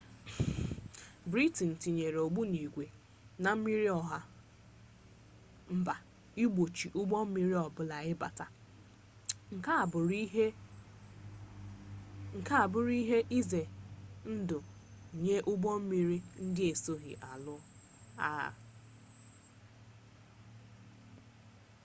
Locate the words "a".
9.73-9.75